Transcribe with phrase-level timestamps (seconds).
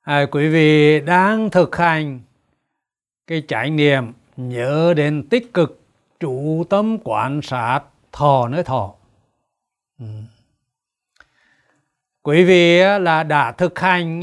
[0.00, 2.20] à, quý vị đang thực hành
[3.26, 5.80] cái trải nghiệm nhớ đến tích cực
[6.20, 7.80] chủ tâm quan sát
[8.12, 8.94] thọ nơi thọ.
[9.98, 10.06] Ừ.
[12.22, 14.22] quý vị là đã thực hành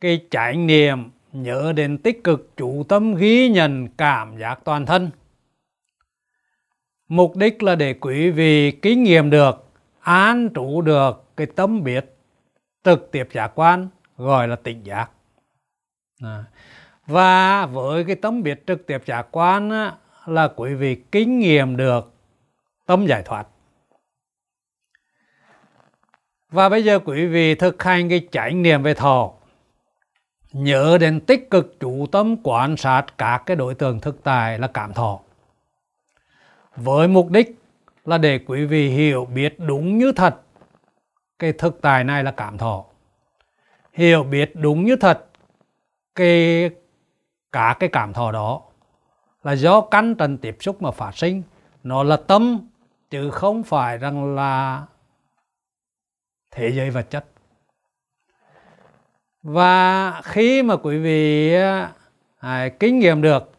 [0.00, 5.10] cái trải nghiệm nhớ đến tích cực chủ tâm ghi nhận cảm giác toàn thân.
[7.08, 9.66] Mục đích là để quý vị kinh nghiệm được
[10.00, 12.16] an trụ được cái tâm biết
[12.84, 13.88] trực tiếp giác quan
[14.20, 15.10] gọi là tỉnh giác.
[16.22, 16.44] À.
[17.06, 19.94] và với cái tâm biết trực tiếp giác quan á,
[20.26, 22.12] là quý vị kinh nghiệm được
[22.86, 23.46] tâm giải thoát.
[26.50, 29.32] Và bây giờ quý vị thực hành cái trải nghiệm về thọ.
[30.52, 34.66] Nhớ đến tích cực chủ tâm quan sát các cái đối tượng thực tại là
[34.66, 35.20] cảm thọ.
[36.76, 37.60] Với mục đích
[38.04, 40.40] là để quý vị hiểu biết đúng như thật
[41.38, 42.84] cái thực tại này là cảm thọ
[43.92, 45.26] hiểu biết đúng như thật
[46.14, 46.70] cái
[47.52, 48.62] cả cái cảm thọ đó.
[49.42, 51.42] Là do căn trần tiếp xúc mà phát sinh.
[51.82, 52.68] Nó là tâm
[53.10, 54.82] chứ không phải rằng là
[56.50, 57.24] thế giới vật chất.
[59.42, 61.54] Và khi mà quý vị
[62.38, 63.52] à, kinh nghiệm được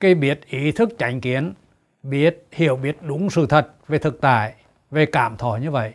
[0.00, 1.54] cái biết ý thức chánh kiến
[2.02, 4.54] biết hiểu biết đúng sự thật về thực tại
[4.90, 5.92] về cảm thọ như vậy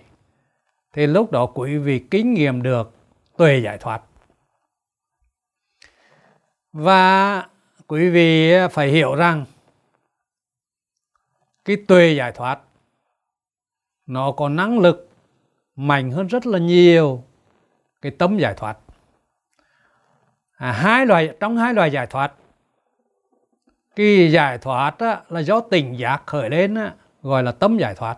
[0.95, 2.91] thì lúc đó quý vị kinh nghiệm được
[3.37, 4.01] tuệ giải thoát.
[6.73, 7.47] Và
[7.87, 9.45] quý vị phải hiểu rằng
[11.65, 12.59] cái tuệ giải thoát
[14.05, 15.09] nó có năng lực
[15.75, 17.23] mạnh hơn rất là nhiều
[18.01, 18.77] cái tâm giải thoát.
[20.57, 22.33] À, hai loại trong hai loại giải thoát
[23.95, 27.95] cái giải thoát á, là do tỉnh giác khởi lên á, gọi là tâm giải
[27.95, 28.17] thoát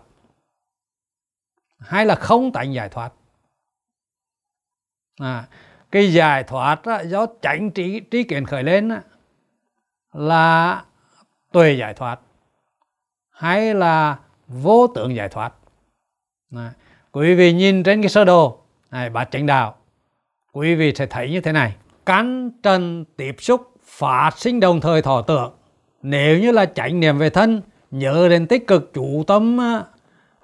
[1.78, 3.12] hay là không tánh giải thoát.
[5.20, 5.44] À,
[5.90, 9.02] cái giải thoát á, do tránh trí trí kiến khởi lên á,
[10.12, 10.84] là
[11.52, 12.20] tuệ giải thoát
[13.30, 14.18] hay là
[14.48, 15.52] vô tượng giải thoát.
[16.56, 16.72] À,
[17.12, 18.58] quý vị nhìn trên cái sơ đồ
[18.90, 19.76] này bát chánh đạo
[20.52, 21.74] quý vị sẽ thấy như thế này.
[22.06, 25.52] Căn trần tiếp xúc phát sinh đồng thời thọ tưởng.
[26.02, 29.58] Nếu như là chánh niệm về thân nhớ đến tích cực chủ tâm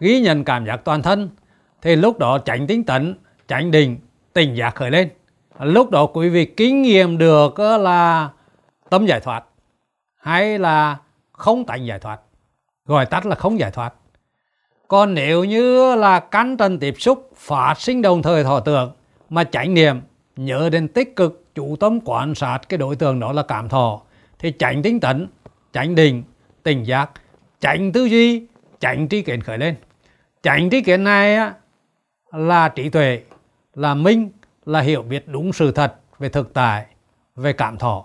[0.00, 1.30] ghi nhận cảm giác toàn thân,
[1.82, 3.14] thì lúc đó tránh tính tấn,
[3.48, 3.98] tránh định,
[4.32, 5.08] tỉnh giác khởi lên.
[5.60, 8.30] Lúc đó quý vị kinh nghiệm được ờ, là
[8.90, 9.44] tâm giải thoát
[10.16, 10.96] hay là
[11.32, 12.20] không tánh giải thoát?
[12.86, 13.94] Gọi tắt là không giải thoát.
[14.88, 18.92] Còn nếu như là căn trần tiếp xúc phát sinh đồng thời thọ tưởng
[19.30, 20.00] mà chánh niệm,
[20.36, 24.00] nhớ đến tích cực chủ tâm quan sát cái đối tượng đó là cảm thọ,
[24.38, 25.28] thì tránh tính tấn,
[25.72, 26.22] tránh định,
[26.62, 27.10] tỉnh giác,
[27.60, 28.46] tránh tư duy
[28.84, 29.76] tránh trí kiến khởi lên.
[30.42, 31.54] Tránh trí kiến này á,
[32.32, 33.22] là trí tuệ
[33.74, 34.30] là minh
[34.66, 36.86] là hiểu biết đúng sự thật về thực tại
[37.36, 38.04] về cảm thọ.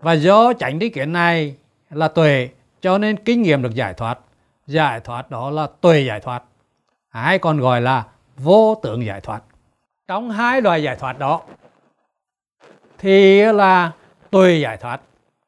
[0.00, 1.56] Và do tránh trí kiến này
[1.90, 2.48] là tuệ
[2.80, 4.18] cho nên kinh nghiệm được giải thoát.
[4.66, 6.42] Giải thoát đó là tuệ giải thoát.
[7.08, 8.04] Hay còn gọi là
[8.36, 9.42] vô tượng giải thoát.
[10.08, 11.42] Trong hai loại giải thoát đó
[12.98, 13.92] thì là
[14.30, 15.00] tuệ giải thoát.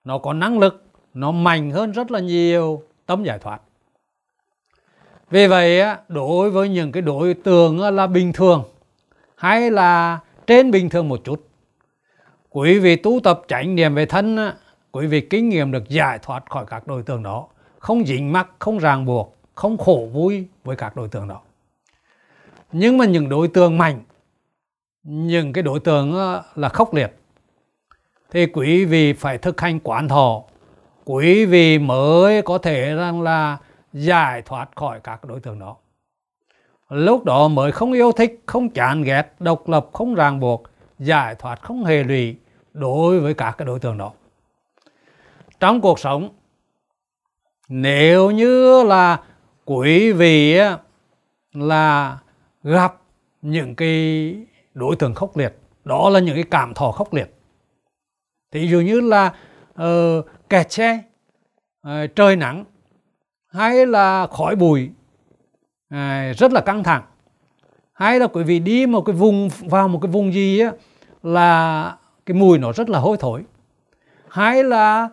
[0.04, 0.84] Nó có năng lực
[1.14, 3.60] nó mạnh hơn rất là nhiều tâm giải thoát
[5.32, 8.64] vì vậy đối với những cái đối tượng là bình thường,
[9.36, 11.48] hay là trên bình thường một chút.
[12.50, 14.52] Quý vị tu tập chánh niệm về thân
[14.92, 17.46] quý vị kinh nghiệm được giải thoát khỏi các đối tượng đó,
[17.78, 21.40] không dính mắc, không ràng buộc, không khổ vui với các đối tượng đó.
[22.72, 24.00] Nhưng mà những đối tượng mạnh,
[25.02, 26.14] những cái đối tượng
[26.56, 27.16] là khốc liệt,
[28.30, 30.42] thì quý vị phải thực hành quán thọ.
[31.04, 33.58] Quý vị mới có thể rằng là
[33.92, 35.76] giải thoát khỏi các đối tượng đó.
[36.88, 40.62] Lúc đó mới không yêu thích không chán ghét độc lập không ràng buộc
[40.98, 42.36] giải thoát không hề lụy
[42.72, 44.12] đối với các cái đối tượng đó.
[45.60, 46.28] Trong cuộc sống
[47.68, 49.20] nếu như là
[49.64, 50.58] quý vị
[51.52, 52.18] là
[52.62, 52.94] gặp
[53.42, 54.36] những cái
[54.74, 57.34] đối tượng khốc liệt đó là những cái cảm thọ khốc liệt.
[58.50, 59.34] Thì dụ như là
[59.82, 61.02] uh, kẹt xe
[61.88, 62.64] uh, trời nắng
[63.52, 64.90] hay là khói bụi.
[65.88, 67.02] À, rất là căng thẳng.
[67.92, 70.72] Hay là quý vị đi một cái vùng vào một cái vùng gì á
[71.22, 71.96] là
[72.26, 73.44] cái mùi nó rất là hôi thối.
[74.28, 75.08] Hay là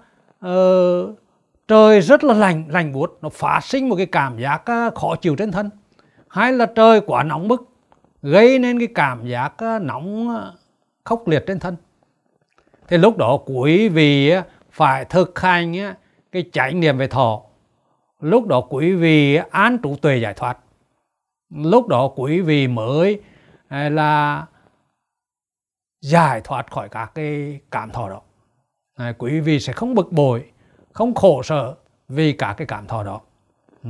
[0.46, 1.20] uh,
[1.68, 5.16] trời rất là lạnh lạnh buốt nó phát sinh một cái cảm giác à, khó
[5.16, 5.70] chịu trên thân.
[6.28, 7.70] Hay là trời quá nóng bức
[8.22, 10.42] gây nên cái cảm giác à, nóng à,
[11.04, 11.76] khốc liệt trên thân.
[12.88, 14.34] Thì lúc đó quý vị
[14.72, 15.76] phải thực hành
[16.32, 17.42] cái chánh niệm về thọ
[18.20, 20.58] lúc đó quý vị an trụ tuệ giải thoát
[21.50, 23.22] lúc đó quý vị mới
[23.68, 24.46] à, là
[26.02, 28.22] giải thoát khỏi các cái cảm thọ đó
[28.96, 30.52] à, quý vị sẽ không bực bội
[30.94, 31.76] không khổ sở
[32.08, 33.22] vì cả cái cảm thọ đó
[33.84, 33.90] ừ.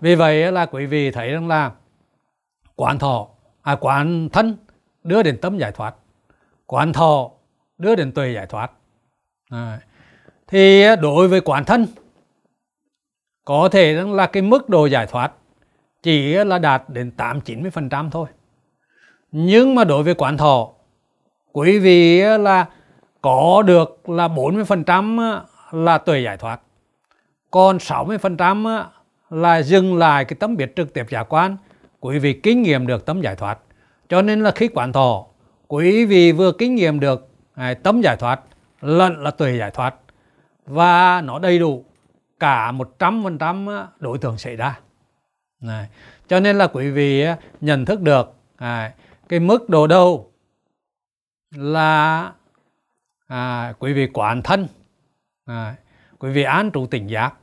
[0.00, 1.72] vì vậy là quý vị thấy rằng là
[2.76, 3.28] quán thọ
[3.62, 4.56] à quán thân
[5.04, 5.94] đưa đến tâm giải thoát
[6.66, 7.30] quán thọ
[7.78, 8.70] đưa đến tuệ giải thoát
[9.50, 9.80] à.
[10.46, 11.86] thì đối với quán thân
[13.50, 15.32] có thể là cái mức độ giải thoát
[16.02, 18.28] chỉ là đạt đến 8-90% thôi.
[19.32, 20.68] Nhưng mà đối với quán thọ,
[21.52, 22.66] quý vị là
[23.22, 26.60] có được là 40% là tuệ giải thoát.
[27.50, 28.84] Còn 60%
[29.30, 31.56] là dừng lại cái tấm biệt trực tiếp giả quan,
[32.00, 33.58] quý vị kinh nghiệm được tấm giải thoát.
[34.08, 35.26] Cho nên là khi quán thọ,
[35.68, 38.40] quý vị vừa kinh nghiệm được à, tấm giải thoát
[38.80, 39.94] lẫn là tuệ giải thoát
[40.66, 41.84] và nó đầy đủ
[42.40, 44.80] cả 100% đối tượng xảy ra.
[45.60, 45.88] Này.
[46.28, 47.24] Cho nên là quý vị
[47.60, 48.94] nhận thức được à,
[49.28, 50.32] cái mức độ đâu
[51.50, 52.32] là
[53.26, 54.66] à, quý vị quán thân,
[55.44, 55.76] à,
[56.18, 57.34] quý vị an trụ tỉnh giác,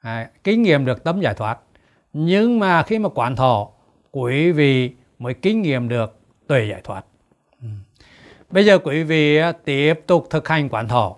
[0.00, 1.58] à, kinh nghiệm được tâm giải thoát.
[2.12, 3.68] Nhưng mà khi mà quán thọ,
[4.10, 7.04] quý vị mới kinh nghiệm được tuệ giải thoát.
[7.62, 7.68] Ừ.
[8.50, 11.16] Bây giờ quý vị tiếp tục thực hành quán thọ.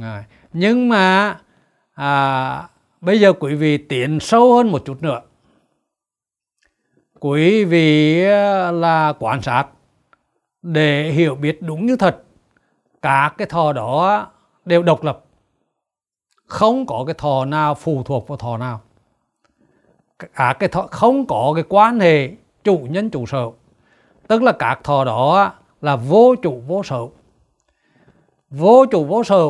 [0.00, 1.36] À, nhưng mà
[2.02, 2.68] à,
[3.00, 5.20] bây giờ quý vị tiến sâu hơn một chút nữa.
[7.20, 9.66] Quý vị à, là quan sát
[10.62, 12.22] để hiểu biết đúng như thật
[13.02, 14.26] các cái thò đó
[14.64, 15.24] đều độc lập.
[16.46, 18.80] Không có cái thò nào phụ thuộc vào thò nào.
[20.18, 22.30] Cả cái thò không có cái quan hệ
[22.64, 23.50] chủ nhân chủ sở.
[24.28, 27.06] Tức là các thò đó là vô chủ vô sở.
[28.50, 29.44] Vô chủ vô sở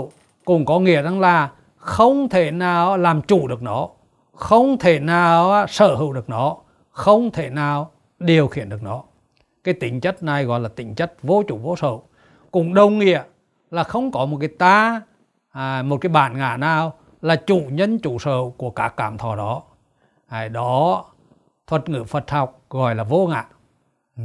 [0.44, 1.50] cũng có nghĩa rằng là
[1.82, 3.88] không thể nào làm chủ được nó.
[4.34, 6.56] Không thể nào sở hữu được nó.
[6.90, 9.02] Không thể nào điều khiển được nó.
[9.64, 11.90] Cái tính chất này gọi là tính chất vô chủ vô sở.
[12.50, 13.22] Cũng đồng nghĩa
[13.70, 15.02] là không có một cái ta
[15.50, 16.92] à, một cái bản ngã nào
[17.22, 19.62] là chủ nhân chủ sở của cả cảm thọ đó.
[20.28, 21.04] À, đó
[21.66, 23.44] thuật ngữ Phật học gọi là vô ngã.
[24.16, 24.22] Ừ.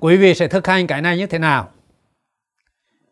[0.00, 1.68] quý vị sẽ thực hành cái này như thế nào?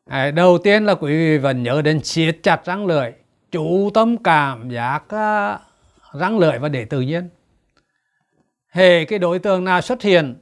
[0.07, 3.13] À, đầu tiên là quý vị vẫn nhớ đến siết chặt răng lưỡi,
[3.51, 5.61] chú tâm cảm giác uh,
[6.21, 7.29] răng lưỡi và để tự nhiên.
[8.69, 10.35] Hề cái đối tượng nào xuất hiện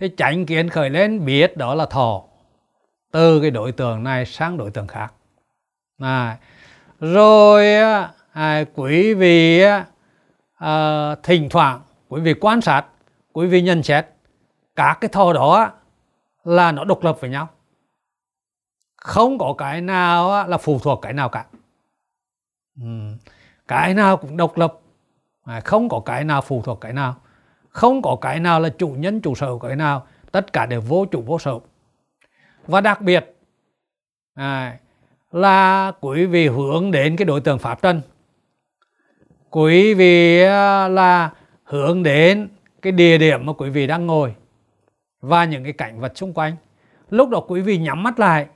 [0.00, 2.24] thì tránh kiến khởi lên biết đó là thọ.
[3.12, 5.12] Từ cái đối tượng này sang đối tượng khác.
[5.98, 6.36] À,
[7.00, 7.66] rồi
[8.32, 9.86] à, quý vị à,
[10.54, 12.84] à, thỉnh thoảng quý vị quan sát,
[13.32, 14.06] quý vị nhận xét
[14.76, 15.70] các cái thọ đó
[16.44, 17.48] là nó độc lập với nhau
[18.98, 21.46] không có cái nào là phụ thuộc cái nào cả.
[22.80, 22.86] Ừ.
[23.68, 24.80] Cái nào cũng độc lập.
[25.44, 27.16] À, không có cái nào phụ thuộc cái nào.
[27.68, 30.06] Không có cái nào là chủ nhân chủ sở cái nào.
[30.32, 31.58] Tất cả đều vô chủ vô sở.
[32.66, 33.34] Và đặc biệt
[34.34, 34.78] à,
[35.32, 38.00] là quý vị hướng đến cái đối tượng pháp trần.
[39.50, 41.30] Quý vị à, là
[41.64, 42.48] hướng đến
[42.82, 44.34] cái địa điểm mà quý vị đang ngồi
[45.20, 46.56] và những cái cảnh vật xung quanh.
[47.10, 48.46] Lúc đó quý vị nhắm mắt lại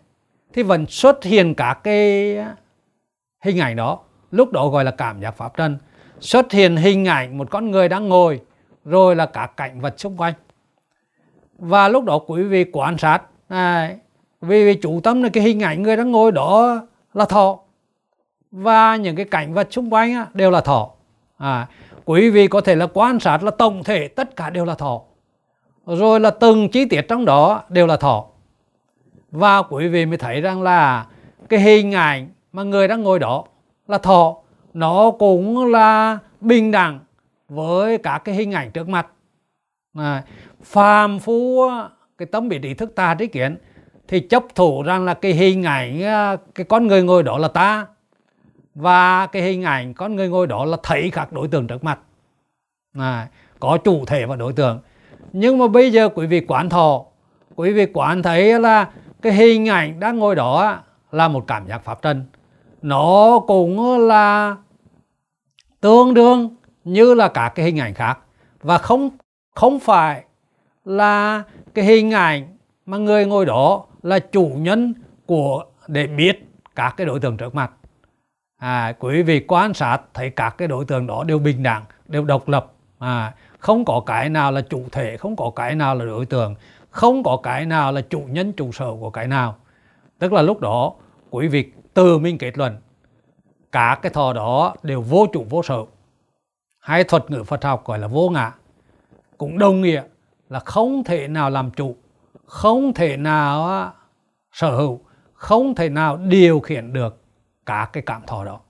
[0.55, 2.37] thì vẫn xuất hiện các cái
[3.41, 3.99] hình ảnh đó.
[4.31, 5.79] Lúc đó gọi là cảm giác pháp trần
[6.21, 8.41] xuất hiện hình ảnh một con người đang ngồi
[8.85, 10.35] rồi là các cảnh vật xung quanh.
[11.59, 13.97] Và lúc đó quý vị quan sát này
[14.41, 16.81] vì, vì chủ tâm là cái hình ảnh người đang ngồi đó
[17.15, 17.59] là thọ.
[18.51, 20.91] Và những cái cảnh vật xung quanh á, đều là thọ.
[21.39, 21.69] À,
[22.05, 25.03] quý vị có thể là quan sát là tổng thể tất cả đều là thọ.
[25.87, 28.25] Rồi là từng chi tiết trong đó đều là thọ
[29.32, 31.06] và quý vị mới thấy rằng là
[31.48, 33.44] cái hình ảnh mà người đang ngồi đó
[33.89, 34.36] là thọ
[34.74, 37.01] nó cũng là bình đẳng
[37.48, 39.06] với các cái hình ảnh trước mặt.
[39.98, 40.22] À,
[40.62, 41.70] phàm phu
[42.19, 43.56] cái tấm bị ý thức ta trí kiến
[44.08, 47.48] thì chấp thủ rằng là cái hình ảnh à, cái con người ngồi đó là
[47.48, 47.86] ta
[48.74, 51.98] và cái hình ảnh con người ngồi đó là thấy các đối tượng trước mặt.
[52.98, 53.29] À,
[53.60, 54.81] có chủ thể và đối tượng.
[55.32, 57.05] Nhưng mà bây giờ quý vị quán thọ
[57.56, 58.91] quý vị quán thấy là
[59.22, 60.81] cái hình ảnh đang ngồi đó
[61.12, 62.24] là một cảm giác pháp trần.
[62.82, 64.56] Nó cũng là
[65.81, 68.19] tương đương như là các cái hình ảnh khác.
[68.62, 69.10] Và không
[69.55, 70.24] không phải
[70.84, 71.43] là
[71.74, 74.94] cái hình ảnh mà người ngồi đó là chủ nhân
[75.26, 77.70] của để biết các cái đối tượng trước mặt.
[78.58, 82.24] À, quý vị quan sát thấy các cái đối tượng đó đều bình đẳng đều
[82.24, 82.72] độc lập.
[82.98, 86.55] À, không có cái nào là chủ thể không có cái nào là đối tượng
[86.93, 89.56] không có cái nào là chủ nhân chủ sở của cái nào.
[90.19, 90.93] Tức là lúc đó,
[91.31, 92.77] quý vị từ mình kết luận,
[93.72, 95.84] cả cái thọ đó đều vô chủ, vô sở.
[96.79, 98.53] Hay thuật ngữ Phật học gọi là vô ngã.
[99.39, 100.03] Cũng đồng nghĩa
[100.49, 101.96] là không thể nào làm chủ,
[102.46, 103.93] không thể nào
[104.53, 105.01] sở hữu,
[105.34, 107.22] không thể nào điều khiển được
[107.67, 108.61] cả cái cảm thọ đó.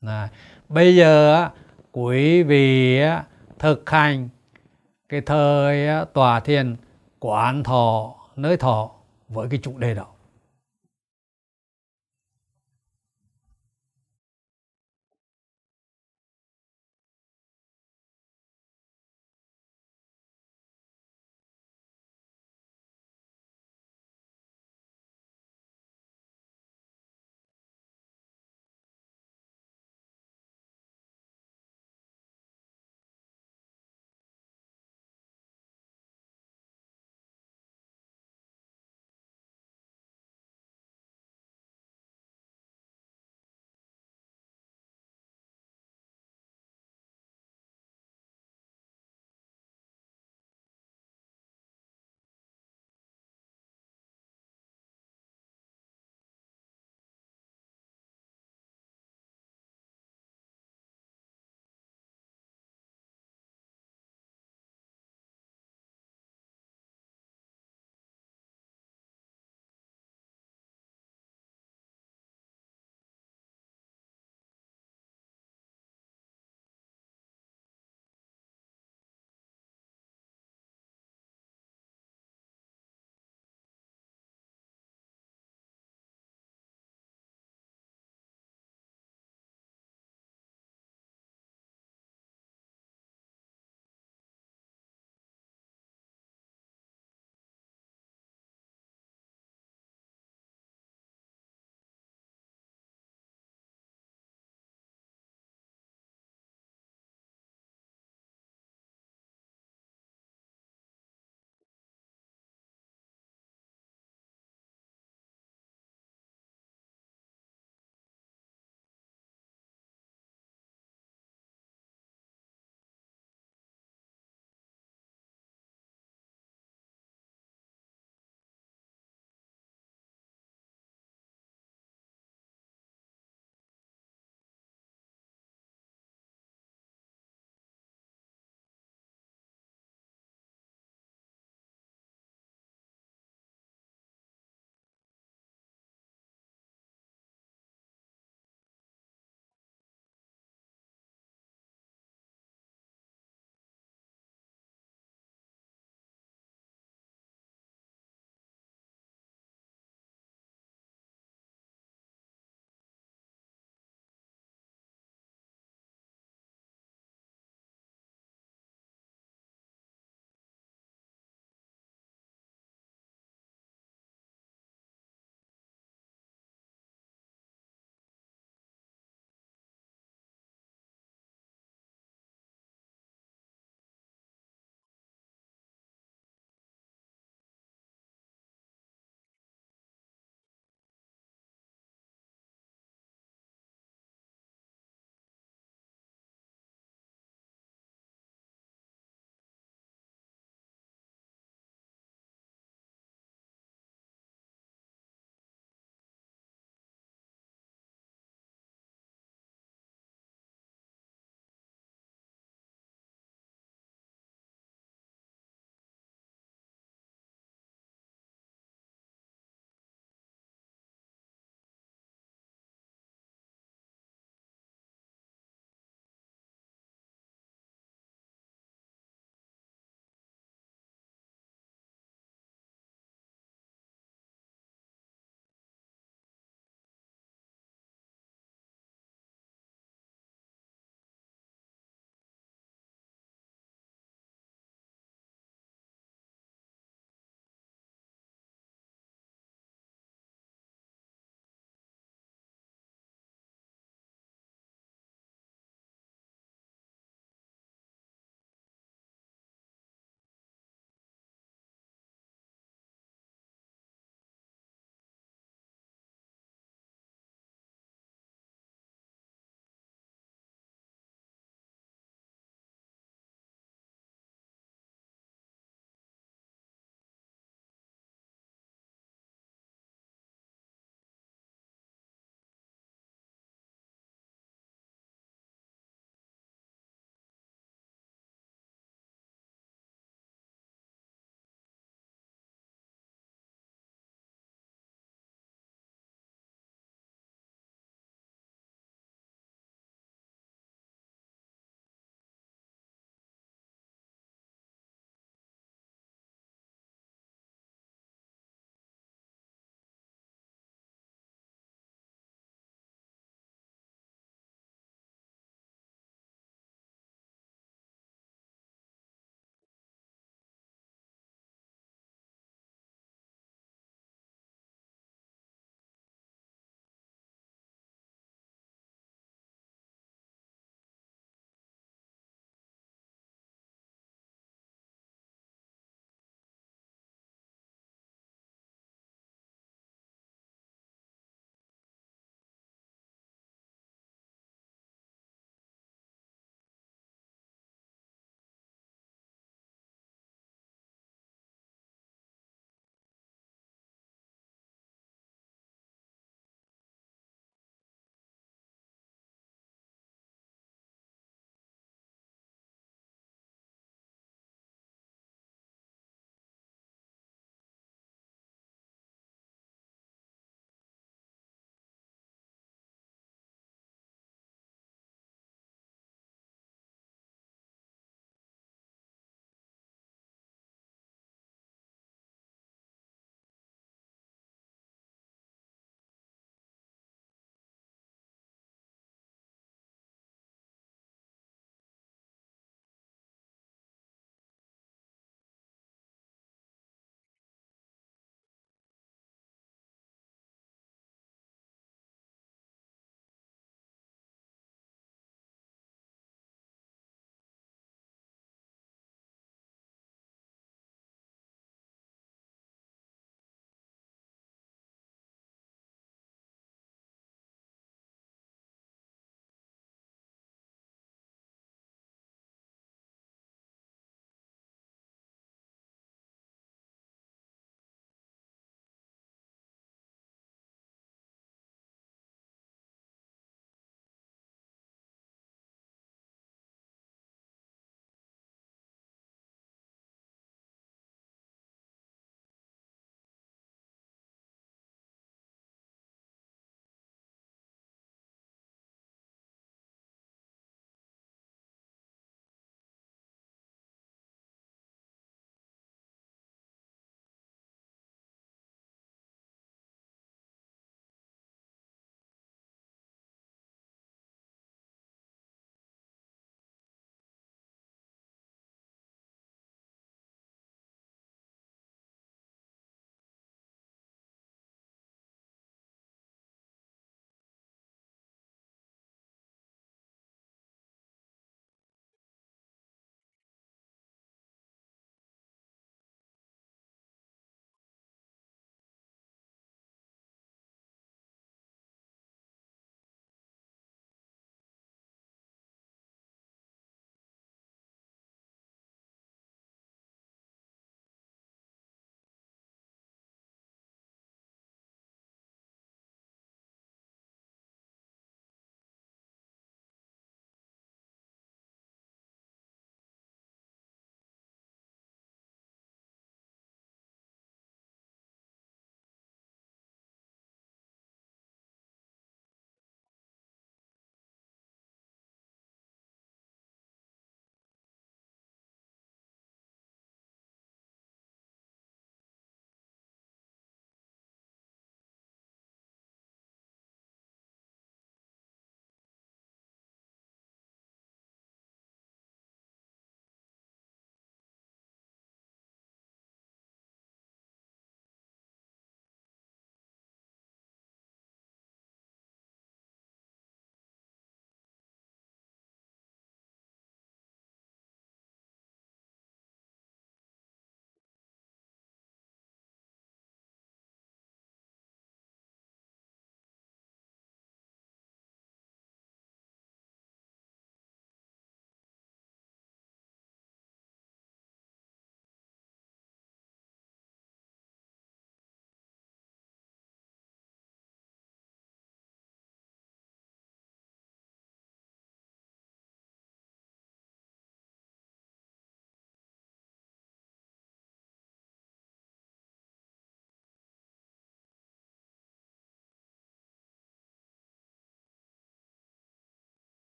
[0.00, 0.28] Này.
[0.68, 1.48] bây giờ
[1.92, 3.00] quý vị
[3.58, 4.28] thực hành
[5.08, 6.76] cái thời tòa thiền
[7.24, 8.90] quán thọ nơi thọ
[9.28, 10.06] với cái chủ đề đó.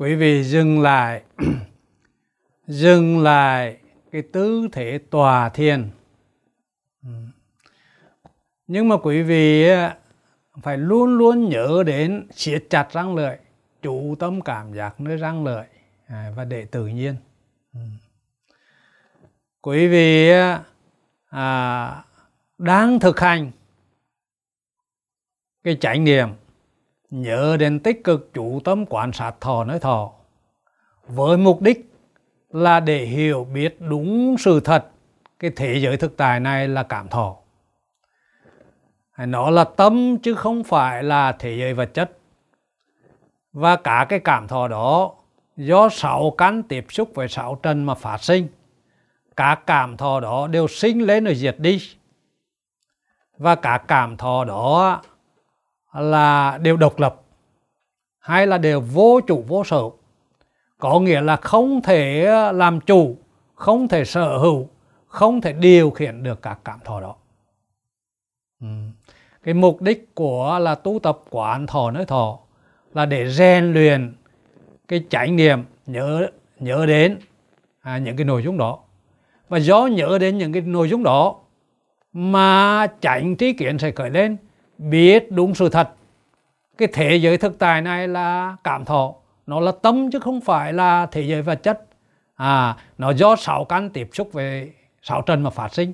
[0.00, 1.22] Quý vị dừng lại.
[2.66, 3.76] Dừng lại
[4.12, 5.90] cái tư thế tòa thiền.
[8.66, 9.68] Nhưng mà quý vị
[10.62, 13.38] phải luôn luôn nhớ đến siết chặt răng lợi
[13.82, 15.66] chủ tâm cảm giác nơi răng lợi
[16.06, 17.14] à, và để tự nhiên.
[19.60, 20.30] Quý vị
[21.30, 22.04] à,
[22.58, 23.50] đang thực hành
[25.64, 26.28] cái trải nghiệm
[27.10, 30.10] nhớ đến tích cực chủ tâm quan sát thọ nơi thọ.
[31.06, 31.92] Với mục đích
[32.50, 34.86] là để hiểu biết đúng sự thật,
[35.38, 37.36] cái thế giới thực tại này là cảm thọ.
[39.18, 42.10] Nó là tâm chứ không phải là thế giới vật chất.
[43.52, 45.14] Và cả cái cảm thọ đó,
[45.56, 48.48] do sáu căn tiếp xúc với sáu trần mà phát sinh,
[49.36, 51.80] cả cảm thọ đó đều sinh lên rồi diệt đi.
[53.38, 55.02] Và cả cảm thọ đó
[55.92, 57.22] là đều độc lập
[58.18, 59.82] hay là đều vô chủ vô sở.
[60.78, 63.16] Có nghĩa là không thể làm chủ
[63.54, 64.68] không thể sở hữu
[65.06, 67.14] không thể điều khiển được các cảm thọ đó.
[68.60, 68.66] Ừ.
[69.42, 72.38] cái mục đích của là tu tập quán thọ nơi thọ
[72.94, 74.14] là để rèn luyện
[74.88, 76.26] cái trải nghiệm nhớ
[76.58, 77.18] nhớ đến
[77.80, 78.78] à, những cái nội dung đó.
[79.48, 81.36] Và do nhớ đến những cái nội dung đó
[82.12, 84.36] mà tránh trí kiến sẽ khởi lên
[84.80, 85.90] biết đúng sự thật.
[86.78, 89.14] Cái thế giới thực tại này là cảm thọ.
[89.46, 91.84] Nó là tâm chứ không phải là thế giới vật chất.
[92.34, 94.72] À nó do sáu căn tiếp xúc về
[95.02, 95.92] sáu trần mà phát sinh.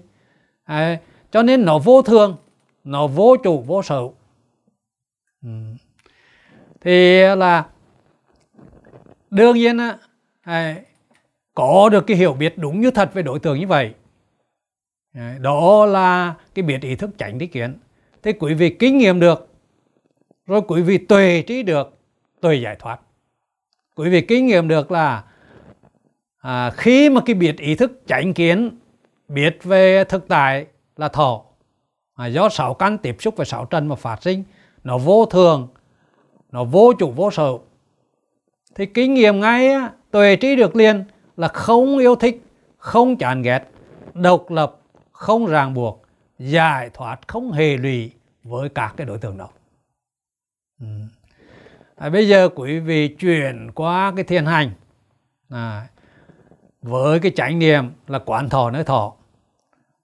[0.65, 0.99] À,
[1.31, 2.37] cho nên nó vô thường
[2.85, 4.01] nó vô chủ vô sở.
[5.43, 5.51] Ừ.
[6.81, 7.67] thì là
[9.31, 9.79] đương nhiên
[10.43, 10.77] à,
[11.55, 13.95] có được cái hiểu biết đúng như thật về đối tượng như vậy.
[15.15, 17.79] À, đó là cái biệt ý thức tránh trí kiến
[18.23, 19.49] thế quý vị kinh nghiệm được
[20.47, 21.99] rồi quý vị tuệ trí được
[22.41, 23.01] tuệ giải thoát.
[23.97, 25.25] Quý vị kinh nghiệm được là
[26.39, 28.71] à, khi mà cái biết ý thức chánh kiến
[29.29, 31.43] biết về thực tại là thọ.
[32.15, 34.45] À, do sáu căn tiếp xúc với sáu trần mà phát sinh
[34.85, 35.69] nó vô thường
[36.53, 37.53] nó vô chủ vô sở.
[38.75, 41.05] Thì kinh nghiệm ngay á, tuệ trí được liền
[41.37, 42.43] là không yêu thích
[42.77, 43.65] không chán ghét
[44.15, 44.81] độc lập
[45.13, 46.06] không ràng buộc
[46.39, 48.11] giải thoát không hề lụy
[48.45, 49.49] với các cái đối tượng đó.
[50.81, 50.87] Ừ.
[51.97, 54.71] à, bây giờ quý vị chuyển qua cái thiền hành.
[55.49, 55.87] À,
[56.83, 59.13] với cái chánh niệm là quán thọ nơi thọ.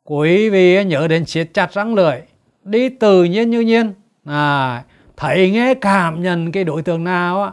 [0.05, 2.20] Quý vị nhớ đến siết chặt răng lưỡi
[2.64, 3.93] đi tự nhiên như nhiên.
[4.24, 4.85] À,
[5.16, 7.51] thấy nghe cảm nhận cái đối tượng nào á,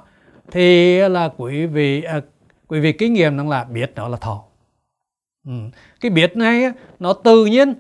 [0.52, 2.22] thì là quý vị à,
[2.68, 4.44] quý vị kinh nghiệm rằng là biết đó là thọ.
[5.46, 5.54] Ừ.
[6.02, 7.74] cái biết này á nó tự nhiên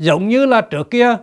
[0.00, 1.16] giống như là trước kia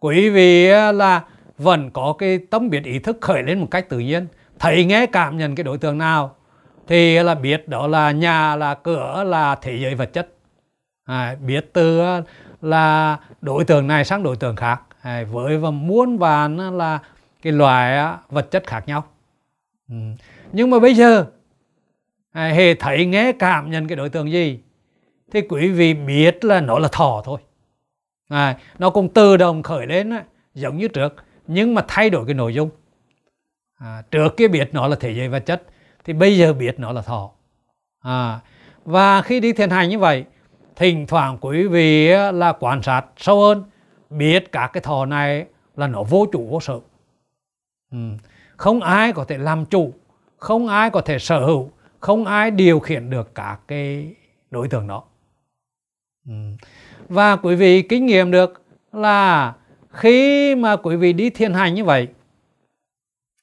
[0.00, 1.24] quý vị à, là
[1.58, 4.26] vẫn có cái tâm biệt ý thức khởi lên một cách tự nhiên
[4.58, 6.36] thấy nghe cảm nhận cái đối tượng nào
[6.86, 10.28] thì là biết đó là nhà là cửa là thế giới vật chất.
[11.04, 12.22] À, biết từ à,
[12.62, 16.98] là đối tượng này sang đối tượng khác à, với và muôn vàn à, là
[17.42, 19.04] cái loại vật chất khác nhau.
[19.88, 19.94] Ừ.
[20.52, 21.26] nhưng mà bây giờ
[22.32, 24.60] à, hề thấy nghe cảm nhận cái đối tượng gì
[25.32, 27.40] thì quý vị biết là nó là thỏ thôi
[28.34, 30.12] à, nó cũng tự động khởi lên
[30.54, 31.14] giống như trước
[31.46, 32.70] nhưng mà thay đổi cái nội dung
[33.74, 35.62] à, trước kia biết nó là thế giới vật chất
[36.04, 37.30] thì bây giờ biết nó là thọ
[38.00, 38.40] à,
[38.84, 40.24] và khi đi thiền hành như vậy
[40.76, 43.64] thỉnh thoảng quý vị là quan sát sâu hơn
[44.10, 46.80] biết các cái thọ này là nó vô chủ vô sở
[47.90, 47.98] ừ.
[48.56, 49.92] không ai có thể làm chủ
[50.36, 51.70] không ai có thể sở hữu
[52.00, 54.14] không ai điều khiển được các cái
[54.50, 55.04] đối tượng đó
[56.26, 56.32] ừ
[57.08, 59.54] và quý vị kinh nghiệm được là
[59.90, 62.08] khi mà quý vị đi thiền hành như vậy,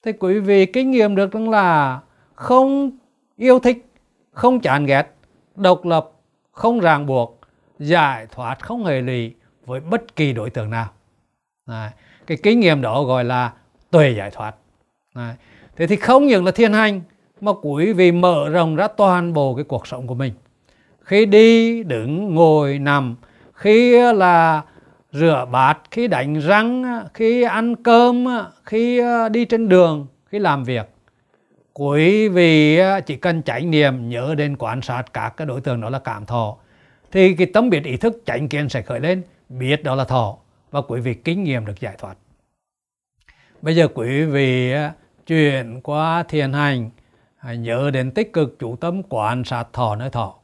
[0.05, 1.99] thì quý vị kinh nghiệm được rằng là
[2.36, 2.91] không
[3.38, 3.86] yêu thích,
[4.32, 5.07] không chán ghét,
[5.55, 6.12] độc lập,
[6.51, 7.39] không ràng buộc,
[7.80, 9.32] giải thoát, không hề lì
[9.66, 10.89] với bất kỳ đối tượng nào
[11.68, 11.89] Đấy.
[12.28, 13.53] cái kinh nghiệm đó gọi là
[13.91, 14.55] tuệ giải thoát
[15.16, 15.36] Đấy.
[15.76, 17.01] thế thì không những là thiền hành
[17.41, 20.34] mà quý vị mở rộng ra toàn bộ cái cuộc sống của mình
[21.01, 23.16] khi đi, đứng, ngồi, nằm
[23.62, 24.64] khi là
[25.12, 26.84] rửa bát, khi đánh răng,
[27.14, 28.26] khi ăn cơm,
[28.64, 30.89] khi ờ, đi trên đường, khi làm việc,
[31.74, 35.82] quý vị ờ, chỉ cần chánh niệm nhớ đến quan sát các cái đối tượng
[35.82, 36.57] đó là cảm thọ,
[37.12, 40.38] thì cái tâm biết ý thức chánh kiến sẽ khởi lên, biết đó là thọ
[40.72, 42.14] và quý vị kinh nghiệm được giải thoát.
[43.62, 44.91] Bây giờ quý vị ờ,
[45.28, 46.89] chuyển qua thiền hành
[47.43, 50.40] nhớ đến tích cực chủ tâm quan sát thọ nơi thọ.